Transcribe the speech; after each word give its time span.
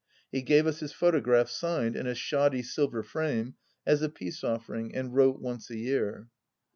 He 0.31 0.41
gave 0.41 0.65
us 0.65 0.79
his 0.79 0.91
photograph, 0.91 1.47
signed, 1.47 1.95
in 1.95 2.07
a 2.07 2.15
shoddy 2.15 2.63
silver 2.63 3.03
frame, 3.03 3.53
as 3.85 4.01
a 4.01 4.09
peace 4.09 4.43
offering 4.43 4.95
and 4.95 5.13
wrote 5.15 5.39
once 5.39 5.69
a 5.69 5.77
year. 5.77 6.27